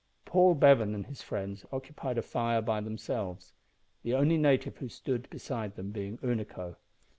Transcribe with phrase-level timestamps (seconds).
[0.25, 3.53] Paul Bevan and his friends occupied a fire by themselves,
[4.01, 6.75] the only native who stood beside them being Unaco.